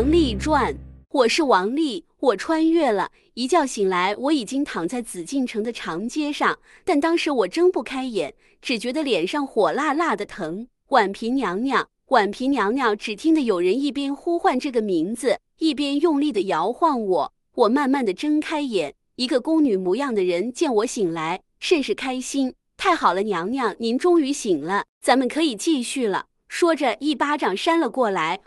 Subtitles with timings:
[0.00, 0.72] 王丽传》，
[1.10, 3.10] 我是王丽，我穿越了。
[3.34, 10.66] 一觉醒来，我已经躺在紫禁城的长街上，但当时我睁不开眼，只觉得脸上火辣辣的疼。
[10.88, 17.32] 婉嫔娘娘，婉嫔娘娘，只听得有人一边呼唤这个名字，一边用力的摇晃我。
[17.56, 22.54] 我慢慢的睁开眼，一个宫女模样的人见我醒来，甚是开心。
[22.78, 26.24] 太好了，娘娘，您终于醒了，咱们可以继续了。
[26.48, 28.40] 说着，一巴掌扇了过来。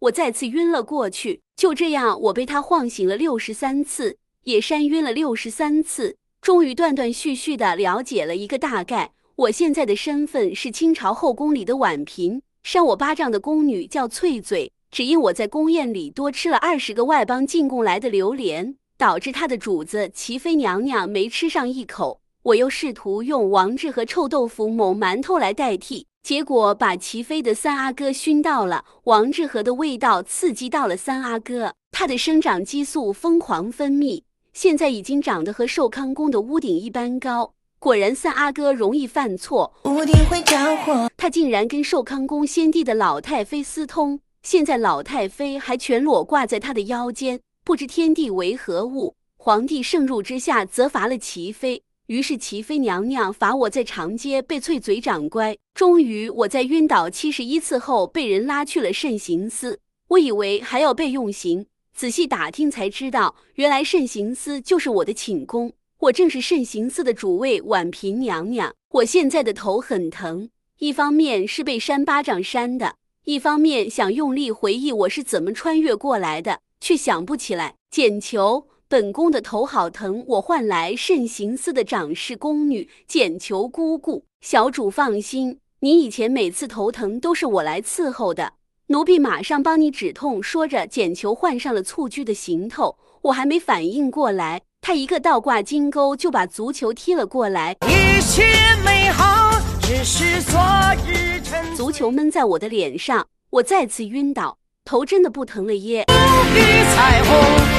[0.00, 9.12] 我再次晕了过去，就这样，我被他晃醒了六十三次，也扇晕了六十三次，终于断断续续的了解了一个大概。
[9.36, 22.22] 我现在的身份是清朝后宫里的婉嫔，扇我巴掌的宫女叫翠嘴，只因我在宫宴里多吃了二十个外邦进贡来的榴莲，导致她的主子齐妃娘娘没吃上一口。
[22.42, 26.06] 我又试图用王致和臭豆腐某馒头来代替。
[26.22, 37.54] 结果把齐妃的三阿哥熏到了，王致和的味道刺激到了三阿哥，他的生长激素疯狂分泌，现在已经长得和寿康宫的屋顶一般高。
[37.78, 41.10] 果然三阿哥容易犯错，屋顶会着火。
[41.16, 49.16] 他竟然跟寿康宫先帝的老太妃私通，现在老太妃还全裸挂在他的腰间，不知天地为何物。
[49.38, 51.82] 皇帝盛怒之下责罚了齐妃。
[52.10, 55.56] 于是齐妃娘娘罚我在长街被翠嘴掌乖。
[55.72, 59.78] 终于我在晕倒七十一次后被人拉去了慎刑司。
[60.08, 65.72] 我以为还要被用刑，仔细打听才知道，原来慎刑司就是我的寝宫。
[66.00, 68.74] 我正是慎刑司的主位婉嫔娘娘。
[68.94, 70.50] 我现在的头很疼，
[70.80, 77.76] 一方面是被扇巴掌扇的，一方面想用力回忆我是怎么穿越过来的，却想不起来。
[77.88, 78.66] 捡球。
[78.90, 84.24] 本宫的头好疼，我唤来慎行司的掌事宫女简求姑姑。
[84.40, 88.54] 小主放心，你以前每次头疼都是我来伺候的，
[88.88, 90.42] 奴婢马上帮你止痛。
[90.42, 97.76] 说着，简求换上了蹴鞠的行头，我还没反应过来，他一个倒挂金钩就把足球踢了过来。
[97.82, 98.42] 一切
[98.84, 100.60] 美好只是昨
[101.06, 106.04] 日沉足球闷在我的脸上，我再次晕倒，头真的不疼了耶。
[106.08, 107.69] 彩虹。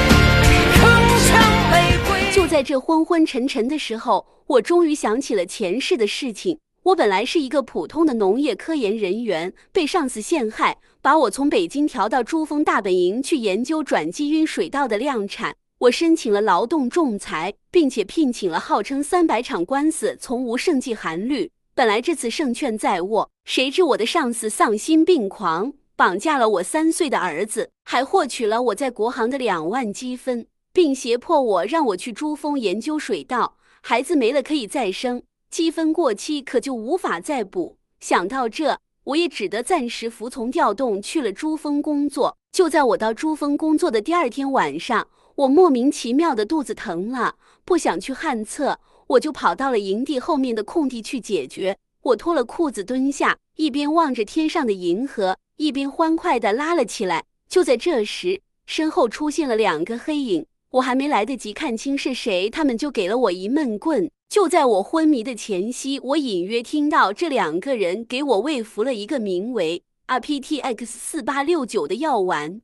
[2.51, 6.59] 在这昏昏沉沉的时候，我终于想起了前世的事情。
[6.84, 15.56] 我本来是一个普通的农业科研人员，被上司陷害，把我从北京调到珠峰大本营去研究转基因水稻的量产。
[15.79, 21.50] 我申请了劳动仲裁，并且聘请了号称三百场官司，从无胜绩韩律。
[21.73, 30.47] 本来这次胜券在握，谁知我的上司丧心病狂，绑架了我三岁的儿子，还获取了我在国航的两万积分。
[30.74, 37.78] 并胁迫我让我去珠峰研究水稻，孩子没了可以再生，积分过期可就无法再补。
[38.00, 42.38] 想到这，我也只得暂时服从调动去了珠峰工作。
[42.52, 51.78] 就在我到珠峰工作的第二天晚上，我莫名其妙的肚子疼了，不想去旱厕，我就跑到了营地后面的空地去解决。
[52.04, 57.26] 我脱了裤子蹲下，一边望着天上的银河，一边欢快地拉了起来。
[57.48, 60.46] 就在这时，身后出现了两个黑影。
[60.72, 64.09] 我还没来得及看清是谁，他们就给了我一闷棍。
[64.30, 72.62] 就在我昏迷的前夕，我隐约听到这两个人给我喂服了一个名为 RPTX 四八六九的药丸，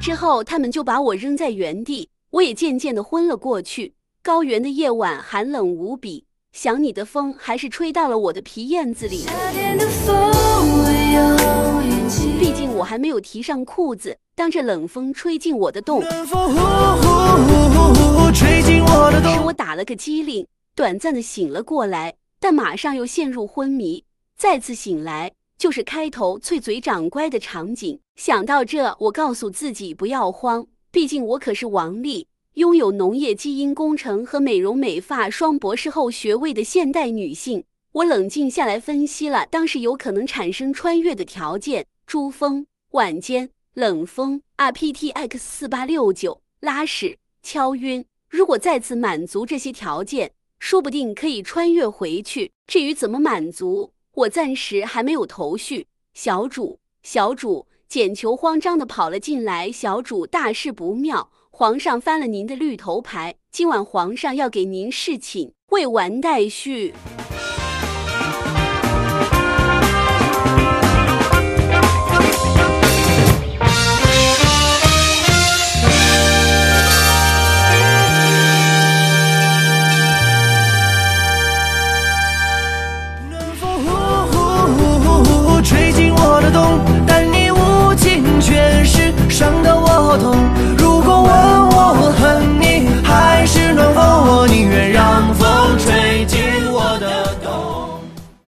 [0.00, 3.94] 之后他们就把我扔在原地，我也渐渐的昏了过去。
[4.22, 9.16] 高原的夜晚寒冷无比，想你的风还是吹到了我的皮燕子里。
[9.22, 10.14] 夏天的风
[10.84, 11.97] 会有
[12.40, 16.08] 毕竟我还没有提上裤子，当着冷风吹进我的洞，使
[19.44, 24.02] 我打了个激灵，短暂的醒了过来，但马上又陷入昏迷。
[24.38, 28.00] 再次醒来，就是开头脆嘴长乖的场景。
[28.16, 37.64] 想到这，我告诉自己不要慌，毕竟我可是王丽，拥有农业基因工程和美容美发双博士后学位的现代女性。
[37.92, 41.84] 我冷静下来分析了当时有可能产生穿越的条件。
[42.08, 48.02] 珠峰晚间冷风，RPTX 四八六九拉屎敲晕。
[48.30, 52.50] 如果再次满足这些条件，说不定可以穿越回去。
[52.66, 55.86] 至于怎么满足，我暂时还没有头绪。
[56.14, 59.70] 小主，小主，简求慌张的跑了进来。
[59.70, 65.52] 小主，大事不妙，皇上翻了您的绿头牌，今晚皇上要给您侍寝。
[65.72, 66.94] 未完待续。